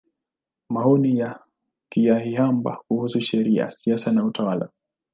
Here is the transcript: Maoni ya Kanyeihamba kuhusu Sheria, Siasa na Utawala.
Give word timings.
Maoni 0.69 1.19
ya 1.19 1.39
Kanyeihamba 1.89 2.83
kuhusu 2.87 3.21
Sheria, 3.21 3.71
Siasa 3.71 4.11
na 4.11 4.25
Utawala. 4.25 4.69